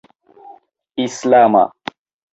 [1.05, 1.63] islama